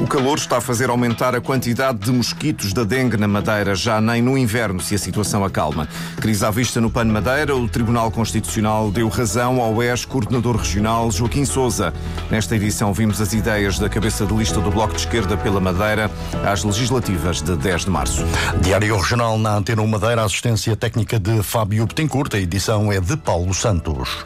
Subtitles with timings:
[0.00, 4.00] O calor está a fazer aumentar a quantidade de mosquitos da dengue na Madeira, já
[4.00, 5.86] nem no inverno, se a situação acalma.
[6.16, 11.44] Crise à vista no PAN Madeira, o Tribunal Constitucional deu razão ao ex-coordenador regional Joaquim
[11.44, 11.92] Souza.
[12.30, 16.10] Nesta edição vimos as ideias da cabeça de lista do Bloco de Esquerda pela Madeira
[16.50, 18.24] às legislativas de 10 de março.
[18.62, 23.18] Diário Regional na Antena 1 Madeira, assistência técnica de Fábio Betancourt, a edição é de
[23.18, 24.24] Paulo Santos.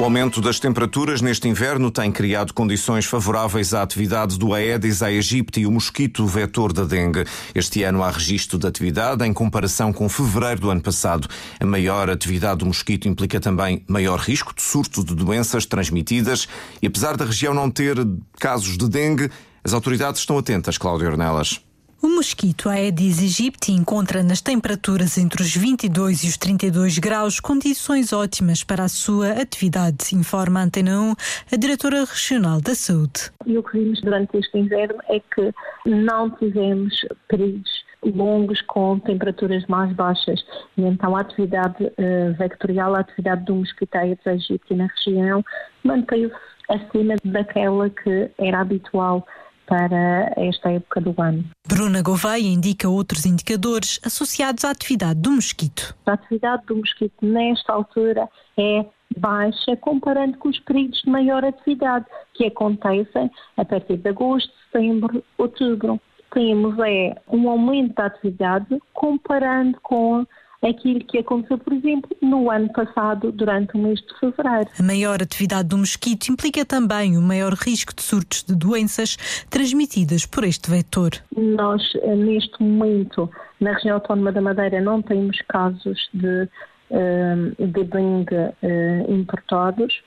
[0.00, 5.66] O aumento das temperaturas neste inverno tem criado condições favoráveis à atividade do Aedes aegypti,
[5.66, 7.26] o mosquito vetor da dengue.
[7.54, 11.28] Este ano há registro de atividade em comparação com fevereiro do ano passado.
[11.60, 16.48] A maior atividade do mosquito implica também maior risco de surto de doenças transmitidas
[16.80, 17.98] e apesar da região não ter
[18.38, 19.30] casos de dengue,
[19.62, 21.60] as autoridades estão atentas, Cláudio Ornelas.
[22.02, 28.10] O mosquito Aedes aegypti encontra nas temperaturas entre os 22 e os 32 graus condições
[28.10, 31.14] ótimas para a sua atividade, informa a Antena 1,
[31.52, 33.30] a diretora regional da saúde.
[33.44, 35.52] E o que vimos durante este inverno é que
[35.84, 37.70] não tivemos períodos
[38.02, 40.42] longos com temperaturas mais baixas
[40.78, 45.44] e então a atividade uh, vectorial, a atividade do mosquito Aedes aegypti na região
[45.84, 46.34] manteve-se
[46.70, 49.26] acima daquela que era habitual
[49.70, 51.44] para esta época do ano.
[51.64, 55.94] Bruna Gouveia indica outros indicadores associados à atividade do mosquito.
[56.06, 58.84] A atividade do mosquito nesta altura é
[59.16, 62.04] baixa comparando com os períodos de maior atividade
[62.34, 66.00] que acontecem a partir de agosto, setembro, outubro.
[66.32, 70.26] Temos é um aumento da atividade comparando com
[70.62, 74.70] aquilo que aconteceu, por exemplo, no ano passado, durante o mês de fevereiro.
[74.78, 79.16] A maior atividade do mosquito implica também o maior risco de surtos de doenças
[79.48, 81.12] transmitidas por este vetor.
[81.34, 86.48] Nós, eh, neste momento, na região autónoma da Madeira, não temos casos de,
[86.90, 90.02] eh, de dengue eh, importados,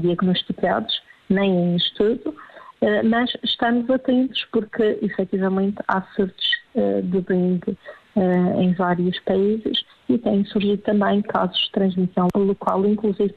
[0.00, 2.32] diagnosticados, nem em estudo,
[3.04, 6.46] mas estamos atentos porque, efetivamente, há surtos
[7.02, 7.76] de dengue
[8.16, 13.32] uh, em vários países e têm surgido também casos de transmissão local, inclusive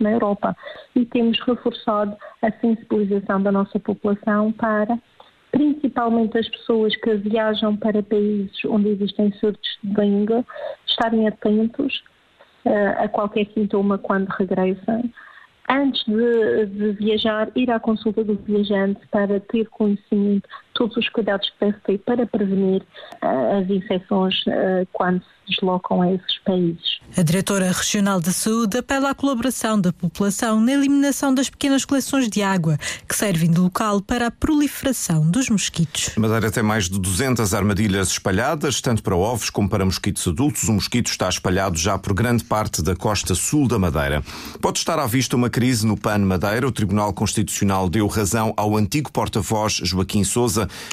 [0.00, 0.56] na Europa.
[0.94, 4.98] E temos reforçado a sensibilização da nossa população para
[5.50, 10.44] principalmente as pessoas que viajam para países onde existem surtos de dengue,
[10.86, 12.02] estarem atentos
[12.66, 15.10] uh, a qualquer sintoma quando regressam
[15.68, 21.48] antes de, de, viajar, ir à consulta do viajante para ter conhecimento todos os cuidados
[21.50, 22.82] que deve ter para prevenir
[23.22, 26.98] uh, as infecções uh, quando se deslocam a esses países.
[27.16, 32.28] A diretora regional de saúde apela à colaboração da população na eliminação das pequenas coleções
[32.28, 32.76] de água
[33.08, 36.10] que servem de local para a proliferação dos mosquitos.
[36.16, 40.68] A Madeira tem mais de 200 armadilhas espalhadas, tanto para ovos como para mosquitos adultos.
[40.68, 44.22] O mosquito está espalhado já por grande parte da costa sul da Madeira.
[44.60, 46.66] Pode estar à vista uma crise no PAN Madeira.
[46.66, 50.24] O Tribunal Constitucional deu razão ao antigo porta-voz Joaquim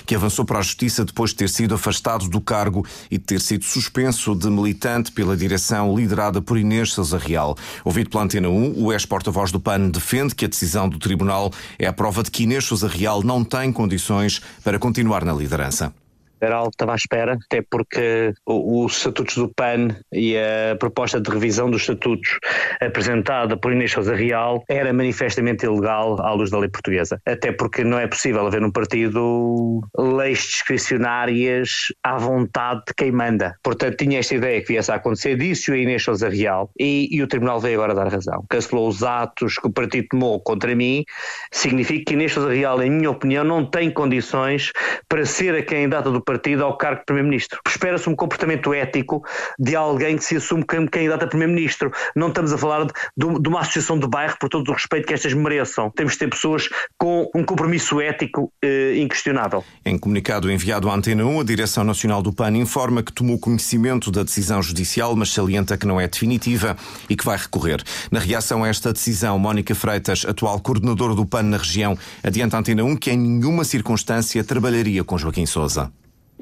[0.06, 3.42] Que avançou para a Justiça depois de ter sido afastado do cargo e de ter
[3.42, 7.56] sido suspenso de militante pela direção liderada por Inês Sousa Real.
[7.84, 11.88] Ouvido pela Antena 1, o ex-porta-voz do PAN defende que a decisão do Tribunal é
[11.88, 15.94] a prova de que Inês Sousa Real não tem condições para continuar na liderança
[16.44, 21.70] que estava à espera, até porque os estatutos do PAN e a proposta de revisão
[21.70, 22.38] dos estatutos
[22.82, 27.20] apresentada por Inês Sousa Real era manifestamente ilegal à luz da lei portuguesa.
[27.26, 33.56] Até porque não é possível haver num partido leis discricionárias à vontade de quem manda.
[33.64, 37.22] Portanto, tinha esta ideia que viesse a acontecer, disse a Inês Sousa Real e, e
[37.22, 38.46] o Tribunal veio agora dar razão.
[38.50, 41.06] Cancelou os atos que o partido tomou contra mim,
[41.52, 44.72] significa que Inês Sousa Real, em minha opinião, não tem condições
[45.08, 47.60] para ser a candidata do partido partido ao cargo de Primeiro-Ministro.
[47.68, 49.24] Espera-se um comportamento ético
[49.60, 51.92] de alguém que se assume como candidato a Primeiro-Ministro.
[52.16, 55.14] Não estamos a falar de, de, uma associação de bairro, por todo o respeito que
[55.14, 55.92] estas mereçam.
[55.92, 59.64] Temos de ter pessoas com um compromisso ético eh, inquestionável.
[59.86, 64.12] Em comunicado enviado à Antena 1, a Direção Nacional do PAN informa que tomou conhecimento
[64.12, 66.76] da decisão judicial, mas salienta que não é definitiva
[67.08, 67.84] e que vai recorrer.
[68.12, 72.60] Na reação a esta decisão, Mónica Freitas, atual coordenadora do PAN na região, adianta à
[72.60, 75.92] Antena 1 que em nenhuma circunstância trabalharia com Joaquim Sousa.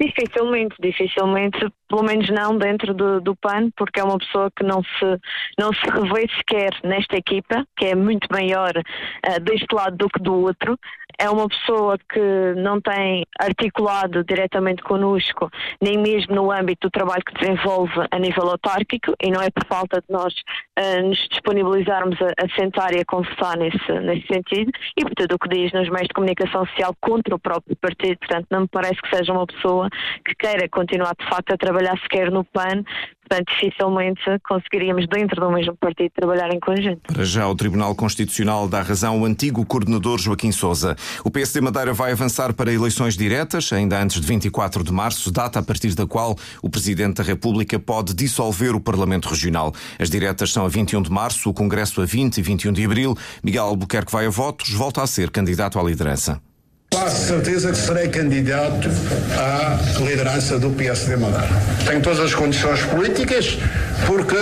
[0.02, 1.58] Dificilmente, dificilmente
[1.88, 5.20] pelo menos não dentro do, do PAN, porque é uma pessoa que não se,
[5.56, 10.20] não se revê sequer nesta equipa, que é muito maior uh, deste lado do que
[10.20, 10.76] do outro,
[11.22, 12.20] é uma pessoa que
[12.56, 15.48] não tem articulado diretamente connosco,
[15.80, 19.64] nem mesmo no âmbito do trabalho que desenvolve a nível autárquico, e não é por
[19.66, 20.34] falta de nós
[20.76, 25.36] uh, nos disponibilizarmos a, a, sentar e a conversar nesse, nesse sentido, e por tudo
[25.36, 28.68] o que diz nos meios de comunicação social contra o próprio partido, portanto não me
[28.68, 29.88] parece que seja uma pessoa
[30.24, 32.82] que queira continuar de facto a trabalhar sequer no PAN,
[33.32, 37.00] portanto dificilmente conseguiríamos dentro do mesmo partido trabalhar em conjunto.
[37.12, 40.94] Para já o Tribunal Constitucional dá razão ao antigo coordenador Joaquim Sousa.
[41.24, 45.58] O PSD Madeira vai avançar para eleições diretas, ainda antes de 24 de março, data
[45.58, 49.72] a partir da qual o Presidente da República pode dissolver o Parlamento Regional.
[49.98, 53.16] As diretas são a 21 de março, o Congresso a 20 e 21 de abril.
[53.42, 56.51] Miguel Albuquerque vai a votos, volta a ser candidato à liderança.
[56.92, 58.90] Quase certeza que serei candidato
[59.34, 61.48] à liderança do PSD Madeira.
[61.86, 63.58] Tenho todas as condições políticas,
[64.06, 64.36] porque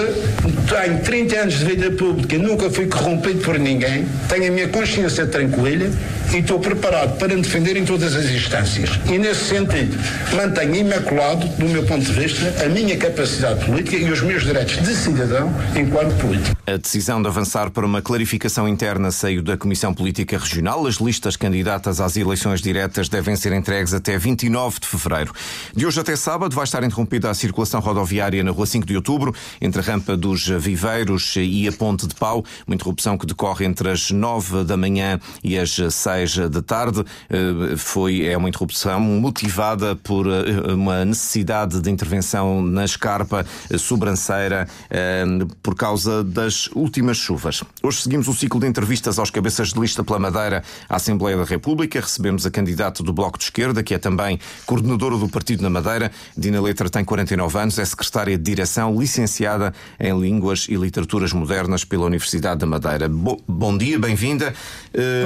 [0.69, 5.27] tenho 30 anos de vida pública, nunca fui corrompido por ninguém, tenho a minha consciência
[5.27, 5.89] tranquila
[6.33, 8.91] e estou preparado para me defender em todas as instâncias.
[9.11, 9.97] E nesse sentido,
[10.35, 14.77] mantenho imaculado, do meu ponto de vista, a minha capacidade política e os meus direitos
[14.77, 16.57] de cidadão enquanto político.
[16.67, 20.87] A decisão de avançar para uma clarificação interna saiu da Comissão Política Regional.
[20.87, 25.33] As listas candidatas às eleições diretas devem ser entregues até 29 de fevereiro.
[25.75, 29.35] De hoje até sábado vai estar interrompida a circulação rodoviária na Rua 5 de Outubro,
[29.61, 33.91] entre a Rampa dos Viveiros e a Ponte de Pau, uma interrupção que decorre entre
[33.91, 36.20] as 9 da manhã e as 6
[36.51, 37.05] da tarde.
[37.29, 43.45] Eh, foi, é uma interrupção motivada por eh, uma necessidade de intervenção na escarpa
[43.79, 45.25] sobranceira eh,
[45.63, 47.63] por causa das últimas chuvas.
[47.83, 51.45] Hoje seguimos o ciclo de entrevistas aos cabeças de lista pela Madeira à Assembleia da
[51.45, 52.01] República.
[52.01, 55.71] Recebemos recebemos a candidata do Bloco de Esquerda, que é também coordenadora do partido na
[55.71, 56.11] Madeira.
[56.37, 61.85] Dina Letra tem 49 anos, é secretária de Direção, licenciada em Línguas e Literaturas Modernas
[61.85, 63.09] pela Universidade da Madeira.
[63.09, 64.55] Bo bom dia, bem-vinda.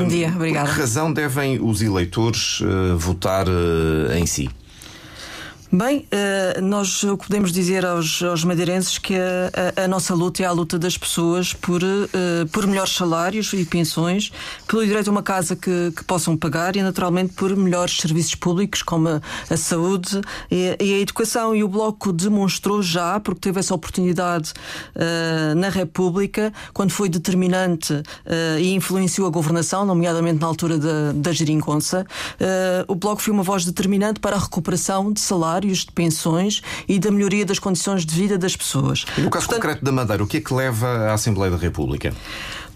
[0.00, 0.83] Bom dia, obrigada.
[0.84, 4.50] Razão devem os eleitores uh, votar uh, em si?
[5.72, 10.42] Bem, eh, nós o que podemos dizer aos, aos madeirenses que a, a, nossa luta
[10.42, 14.30] é a luta das pessoas por, eh, por melhores salários e pensões,
[14.68, 18.82] pelo direito a uma casa que, que possam pagar e, naturalmente, por melhores serviços públicos
[18.82, 19.20] como a,
[19.50, 20.20] a saúde
[20.50, 21.56] e, e, a educação.
[21.56, 24.52] E o Bloco demonstrou já, porque teve essa oportunidade
[24.94, 31.12] uh, na República, quando foi determinante uh, e influenciou a governação, nomeadamente na altura da,
[31.12, 35.78] da Geringonça, uh, o Bloco foi uma voz determinante para a recuperação de salários salários,
[35.84, 39.04] de pensões e da melhoria das condições de vida das pessoas.
[39.16, 41.58] E no caso Portanto, concreto da Madeira, o que é que leva à Assembleia da
[41.58, 42.12] República?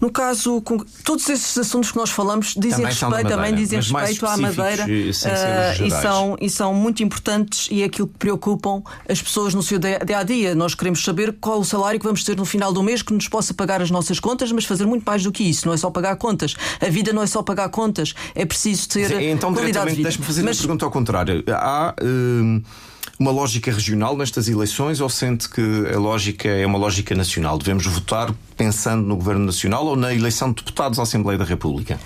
[0.01, 4.25] No caso, com, todos esses assuntos que nós falamos dizem também respeito, também dizem respeito
[4.25, 9.21] à Madeira uh, e, são, e são muito importantes e é aquilo que preocupam as
[9.21, 10.55] pessoas no seu dia a dia.
[10.55, 13.27] Nós queremos saber qual o salário que vamos ter no final do mês que nos
[13.27, 15.67] possa pagar as nossas contas, mas fazer muito mais do que isso.
[15.67, 16.55] Não é só pagar contas.
[16.79, 19.11] A vida não é só pagar contas, é preciso ter.
[19.21, 20.57] Então, diretamente, deixe-me fazer mas...
[20.57, 21.43] uma pergunta ao contrário.
[21.47, 21.95] Há.
[22.01, 22.61] Uh
[23.19, 25.61] uma lógica regional nestas eleições ou sente que
[25.93, 27.57] a lógica é uma lógica nacional?
[27.57, 31.99] Devemos votar pensando no Governo Nacional ou na eleição de deputados à Assembleia da República?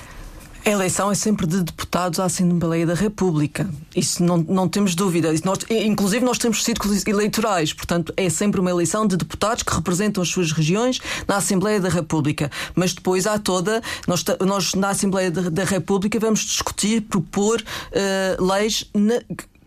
[0.66, 3.70] A eleição é sempre de deputados à Assembleia da República.
[3.94, 5.30] Isso não, não temos dúvida.
[5.44, 7.74] Nós, inclusive, nós temos círculos eleitorais.
[7.74, 11.90] Portanto, é sempre uma eleição de deputados que representam as suas regiões na Assembleia da
[11.90, 12.50] República.
[12.76, 13.82] Mas depois há toda.
[14.08, 18.90] Nós, nós na Assembleia da, da República, vamos discutir, propor uh, leis.
[18.94, 19.16] Na,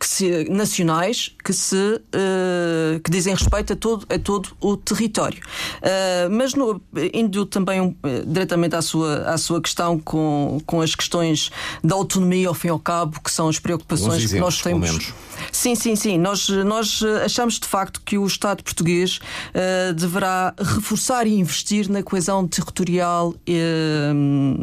[0.06, 5.42] que se, nacionais que se uh, que dizem respeito a todo, a todo o território.
[5.82, 6.80] Uh, mas no,
[7.12, 7.92] indo também um,
[8.24, 11.50] diretamente à sua, à sua questão com, com as questões
[11.82, 15.14] da autonomia, ao fim e ao cabo, que são as preocupações exemplos, que nós temos.
[15.50, 16.18] Sim, sim, sim.
[16.18, 22.02] Nós, nós achamos de facto que o Estado português uh, deverá reforçar e investir na
[22.02, 23.34] coesão territorial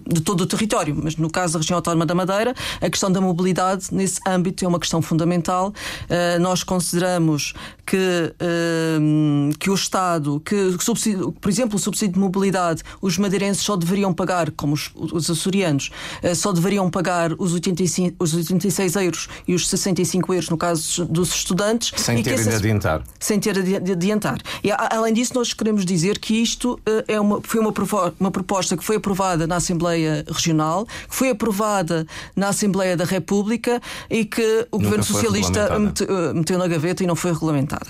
[0.08, 0.98] de todo o território.
[1.03, 4.67] Mas no caso da região autónoma da Madeira, a questão da mobilidade nesse âmbito é
[4.67, 5.33] uma questão fundamental.
[5.40, 7.54] Uh, nós consideramos
[7.86, 8.34] que,
[9.60, 14.13] que o Estado, que, subsídio, por exemplo, o subsídio de mobilidade, os madeirenses só deveriam
[14.13, 15.90] pagar, como os, os açorianos,
[16.34, 21.36] só deveriam pagar os, 85, os 86 euros e os 65 euros no caso dos
[21.36, 21.92] estudantes.
[21.98, 23.04] Sem ter de adiantar.
[23.20, 24.40] Sem ter de adiantar.
[24.63, 27.74] E, além disso, nós queremos dizer que isto uh, é uma, foi uma,
[28.20, 33.82] uma proposta que foi aprovada na Assembleia Regional, que foi aprovada na Assembleia da República
[34.10, 37.88] e que o Nunca Governo foi Socialista meteu, meteu, na gaveta e não foi regulamentada.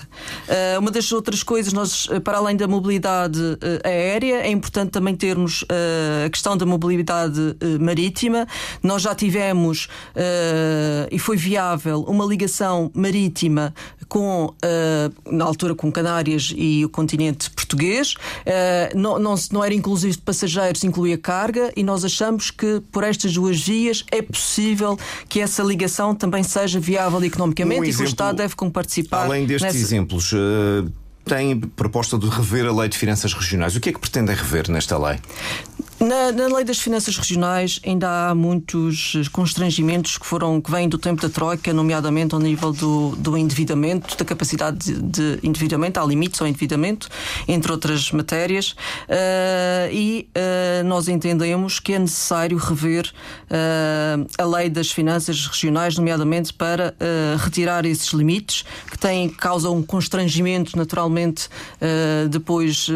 [0.48, 5.16] Uh, uma das outras coisas, nós, para além da mobilidade uh, aérea, é importante também
[5.16, 7.40] termos uh, a questão da mobilidade
[7.80, 8.46] marítima.
[8.82, 9.88] Nós já tivemos,
[11.10, 13.74] e foi viável, uma ligação marítima
[14.08, 14.54] com,
[15.30, 18.14] na altura, com Canárias e o continente português.
[18.94, 23.32] Não, não, não era inclusive de passageiros, incluía carga, e nós achamos que por estas
[23.32, 24.98] duas vias é possível
[25.28, 29.24] que essa ligação também seja viável economicamente um exemplo, e que o Estado deve participar.
[29.24, 29.78] Além destes nessa...
[29.78, 30.90] exemplos, uh,
[31.24, 33.74] tem proposta de rever a lei de finanças regionais.
[33.74, 35.18] O que é que pretendem rever nesta lei?
[36.04, 40.98] Na, na, lei das finanças regionais ainda há muitos constrangimentos que foram que vêm do
[40.98, 46.04] tempo da Troika, nomeadamente ao nível do, do endividamento, da capacidade de, de endividamento, há
[46.04, 47.08] limites ao endividamento,
[47.48, 48.72] entre outras matérias,
[49.08, 53.10] uh, e uh, nós entendemos que é necessário rever
[53.50, 56.94] uh, a lei das finanças regionais, nomeadamente para
[57.38, 61.48] retirar esses limites que têm causam um constrangimento naturalmente
[62.30, 62.88] depois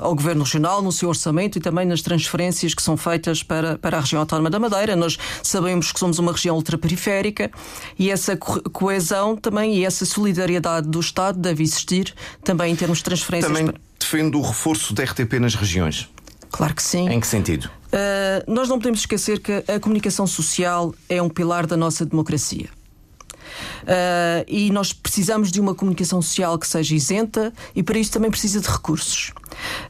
[0.00, 3.98] ao governo regional no seu orçamento e também nas transferências que são feitas para, para
[3.98, 4.94] a região autónoma da Madeira.
[4.94, 7.50] Nós sabemos que somos uma região ultraperiférica
[7.98, 13.04] e essa coesão também e essa solidariedade do Estado deve existir também em termos de
[13.04, 13.52] transferências.
[13.52, 13.80] Também para...
[13.98, 16.08] defende o reforço da RTP nas regiões.
[16.52, 17.08] Claro que sim.
[17.08, 17.64] Em que sentido?
[17.86, 22.68] Uh, nós não podemos esquecer que a comunicação social é um pilar da nossa democracia.
[23.82, 28.30] Uh, e nós precisamos de uma comunicação social que seja isenta e para isso também
[28.30, 29.32] precisa de recursos.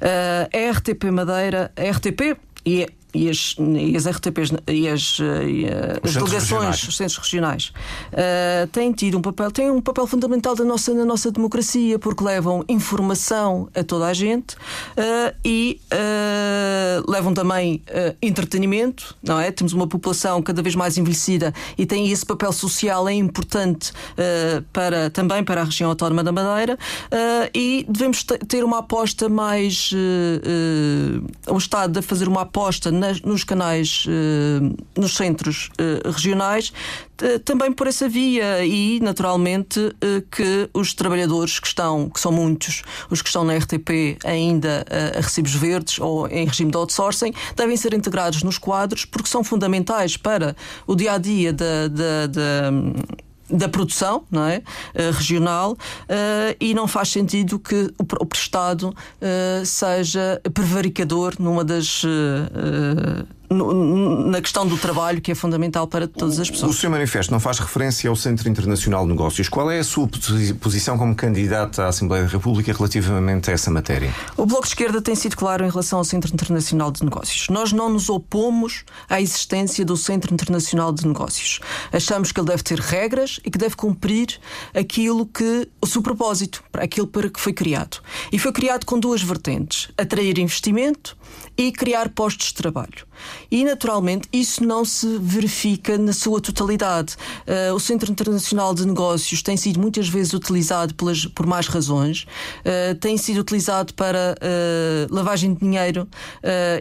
[0.00, 5.66] Uh, a RTP Madeira, RTP e e as, e as RTPs e as, e
[6.02, 7.72] as delegações, os centros regionais,
[8.12, 12.22] uh, têm tido um papel, têm um papel fundamental da nossa, na nossa democracia, porque
[12.22, 17.82] levam informação a toda a gente uh, e uh, levam também
[18.20, 19.50] entretenimento, não é?
[19.50, 23.92] Temos uma população cada vez mais envelhecida e tem esse papel social é importante
[24.72, 26.78] para, também para a região autónoma da Madeira
[27.54, 29.92] e devemos ter uma aposta mais
[31.48, 36.72] o Estado a fazer uma aposta na nas, nos canais, uh, nos centros uh, regionais,
[37.46, 42.82] também por essa via e, naturalmente, uh, que os trabalhadores que estão, que são muitos,
[43.10, 44.84] os que estão na RTP ainda
[45.16, 49.42] a recibos verdes ou em regime de outsourcing, devem ser integrados nos quadros porque são
[49.42, 50.54] fundamentais para
[50.86, 52.70] o dia a dia da, da, da
[53.50, 54.58] da produção não é?
[54.58, 61.64] Uh, regional uh, e não faz sentido que o, o Estado uh, seja prevaricador numa
[61.64, 62.02] das
[63.50, 66.74] na questão do trabalho, que é fundamental para todas as pessoas.
[66.74, 69.48] O seu manifesto não faz referência ao Centro Internacional de Negócios.
[69.48, 70.08] Qual é a sua
[70.60, 74.14] posição como candidata à Assembleia da República relativamente a essa matéria?
[74.36, 77.48] O Bloco de Esquerda tem sido claro em relação ao Centro Internacional de Negócios.
[77.48, 81.60] Nós não nos opomos à existência do Centro Internacional de Negócios.
[81.92, 84.38] Achamos que ele deve ter regras e que deve cumprir
[84.74, 87.98] aquilo que o seu propósito, aquilo para que foi criado.
[88.32, 91.16] E foi criado com duas vertentes: atrair investimento
[91.56, 93.06] e criar postos de trabalho.
[93.50, 97.16] E, naturalmente, isso não se verifica na sua totalidade.
[97.46, 102.26] Uh, o Centro Internacional de Negócios tem sido muitas vezes utilizado pelas, por mais razões,
[102.60, 106.08] uh, tem sido utilizado para uh, lavagem de dinheiro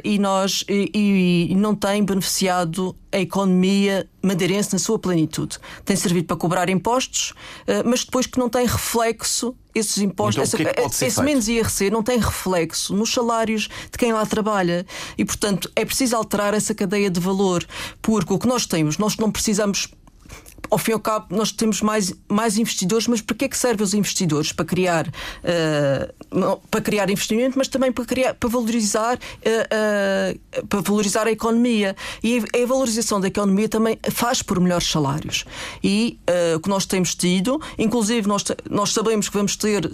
[0.04, 5.58] e, nós, e, e não tem beneficiado a economia madeirense na sua plenitude.
[5.84, 7.34] Tem servido para cobrar impostos,
[7.86, 11.90] mas depois que não tem reflexo esses impostos, então, essa, que é esse menos IRC
[11.90, 14.86] não tem reflexo nos salários de quem lá trabalha.
[15.18, 17.66] E, portanto, é preciso alterar essa cadeia de valor,
[18.02, 19.90] porque o que nós temos, nós não precisamos
[20.76, 23.58] ao fim e ao cabo, nós temos mais, mais investidores, mas para que é que
[23.58, 24.52] servem os investidores?
[24.52, 30.82] Para criar, uh, para criar investimento, mas também para, criar, para, valorizar, uh, uh, para
[30.82, 31.96] valorizar a economia.
[32.22, 35.46] E a valorização da economia também faz por melhores salários.
[35.82, 36.20] E
[36.56, 39.90] o que nós temos tido, inclusive nós, nós sabemos que vamos ter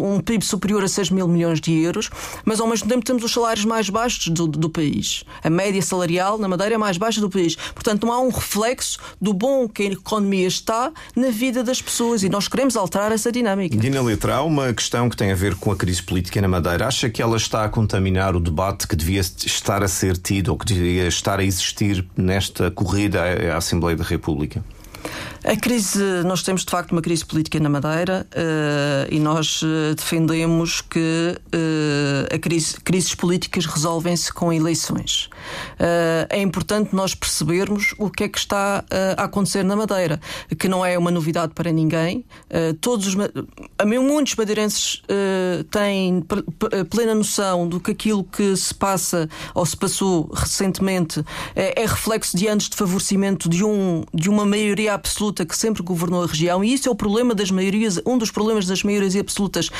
[0.00, 2.08] um PIB superior a 6 mil milhões de euros,
[2.44, 5.24] mas ao mesmo tempo temos os salários mais baixos do, do país.
[5.42, 7.56] A média salarial na Madeira é mais baixa do país.
[7.74, 12.22] Portanto, não há um reflexo do bom que a economia está na vida das pessoas
[12.22, 13.76] e nós queremos alterar essa dinâmica.
[13.76, 16.86] Dina Letra, há uma questão que tem a ver com a crise política na Madeira.
[16.86, 20.58] Acha que ela está a contaminar o debate que devia estar a ser tido ou
[20.58, 23.20] que devia estar a existir nesta corrida
[23.52, 24.64] à Assembleia da República?
[25.42, 29.94] A crise, nós temos de facto uma crise política na Madeira uh, e nós uh,
[29.96, 35.30] defendemos que uh, a crise, crises políticas resolvem-se com eleições.
[36.28, 38.84] é importante nós percebermos o que é que está
[39.16, 40.20] a acontecer na Madeira,
[40.58, 42.24] que não é uma novidade para ninguém.
[42.80, 43.16] todos os,
[43.78, 45.02] a mim, muitos madeirenses
[45.70, 46.24] têm
[46.90, 52.46] plena noção do que aquilo que se passa ou se passou recentemente é reflexo de
[52.46, 56.62] anos de favorecimento de, um, de uma maioria absoluta absoluta que sempre governou a região,
[56.62, 59.72] e isso é o problema das maiorias, um dos problemas das maiorias absolutas uh,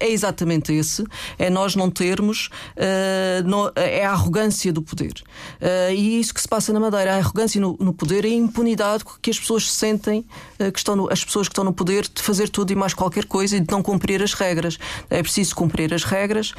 [0.00, 1.04] é exatamente esse:
[1.38, 5.12] é nós não termos, uh, no, é a arrogância do poder.
[5.60, 8.34] Uh, e isso que se passa na Madeira, a arrogância no, no poder e a
[8.34, 10.24] impunidade que as pessoas sentem,
[10.72, 13.24] que estão no, as pessoas que estão no poder, de fazer tudo e mais qualquer
[13.24, 14.78] coisa e de não cumprir as regras.
[15.10, 16.54] É preciso cumprir as regras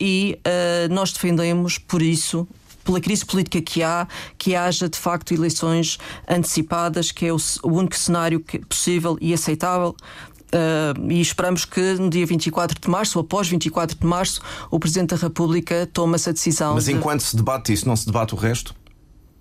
[0.00, 0.38] e
[0.90, 2.46] nós defendemos por isso
[2.88, 7.68] pela crise política que há, que haja de facto eleições antecipadas, que é o, o
[7.68, 9.94] único cenário que, possível e aceitável.
[10.48, 14.40] Uh, e esperamos que no dia 24 de março, ou após 24 de março,
[14.70, 16.74] o Presidente da República tome essa decisão.
[16.74, 16.92] Mas de...
[16.92, 18.74] enquanto se debate isso, não se debate o resto?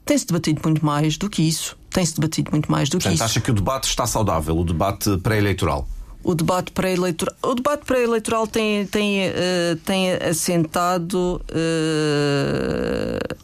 [0.03, 1.77] Tem-se debatido muito mais do que isso.
[1.89, 3.23] Tem-se debatido muito mais do Portanto, que isso.
[3.23, 5.87] acha que o debate está saudável, o debate pré-eleitoral?
[6.27, 7.35] O debate pré-eleitoral.
[7.41, 13.35] O debate pré-eleitoral tem, tem, uh, tem assentado uh,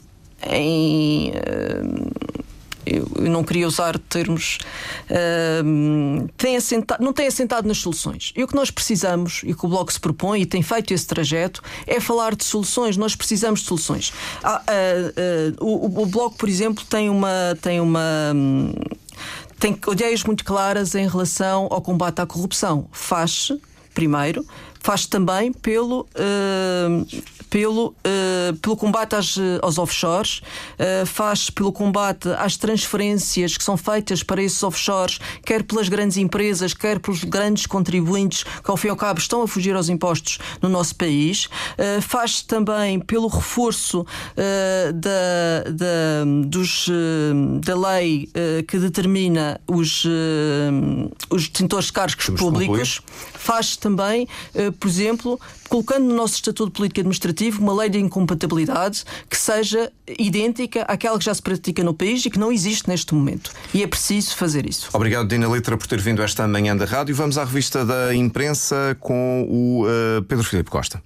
[0.51, 1.29] em.
[1.29, 2.33] Uh,
[2.85, 4.57] eu, não queria usar termos.
[6.35, 8.33] tem assentado, não tem assentado nas soluções.
[8.35, 11.07] E o que nós precisamos, e que o Bloco se propõe, e tem feito esse
[11.07, 12.97] trajeto, é falar de soluções.
[12.97, 14.11] Nós precisamos de soluções.
[14.43, 14.61] Ah,
[15.61, 17.57] o, o, Bloco, por exemplo, tem uma.
[17.61, 18.33] Tem uma
[19.63, 22.85] tem ideias muito claras em relação ao combate à corrupção.
[22.91, 23.61] Faz-se,
[23.93, 24.45] primeiro,
[24.83, 30.41] faz também pelo, uh, pelo, uh, pelo combate às, aos offshores,
[30.77, 36.17] uh, faz pelo combate às transferências que são feitas para esses offshores, quer pelas grandes
[36.17, 39.87] empresas, quer pelos grandes contribuintes que, ao fim e ao cabo, estão a fugir aos
[39.87, 41.47] impostos no nosso país,
[42.01, 46.89] faz também pelo reforço da, da, dos,
[47.61, 48.29] da lei
[48.67, 50.03] que determina os,
[51.29, 53.01] os detentores de cargos públicos,
[53.43, 54.27] faz também
[54.79, 60.83] por exemplo, colocando no nosso Estatuto Político Administrativo uma lei de incompatibilidade que seja idêntica
[60.83, 63.51] àquela que já se pratica no país e que não existe neste momento.
[63.73, 64.89] E é preciso fazer isso.
[64.93, 67.15] Obrigado, Dina Letra, por ter vindo esta manhã da rádio.
[67.15, 71.01] Vamos à revista da imprensa com o uh, Pedro Filipe Costa.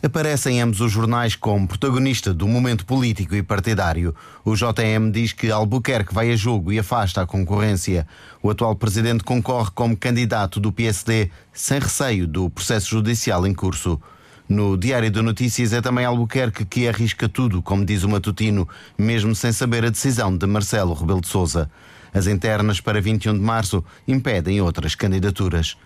[0.00, 4.14] Aparece em ambos os jornais como protagonista do momento político e partidário.
[4.44, 8.06] O JM diz que Albuquerque vai a jogo e afasta a concorrência.
[8.40, 14.00] O atual presidente concorre como candidato do PSD, sem receio do processo judicial em curso.
[14.48, 19.34] No Diário de Notícias é também Albuquerque que arrisca tudo, como diz o matutino, mesmo
[19.34, 21.68] sem saber a decisão de Marcelo Rebelo de Sousa.
[22.14, 25.76] As internas para 21 de março impedem outras candidaturas.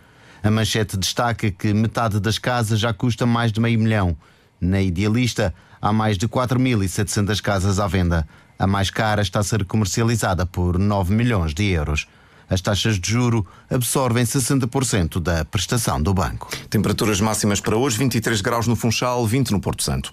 [0.43, 4.17] A manchete destaca que metade das casas já custa mais de meio milhão.
[4.61, 8.27] Na Idealista, há mais de 4.700 casas à venda.
[8.59, 12.09] A mais cara está a ser comercializada por 9 milhões de euros.
[12.51, 16.49] As taxas de juro absorvem 60% da prestação do banco.
[16.69, 20.13] Temperaturas máximas para hoje: 23 graus no Funchal, 20 no Porto Santo.